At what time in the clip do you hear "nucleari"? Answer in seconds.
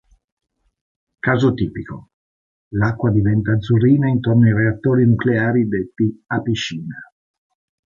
5.05-5.67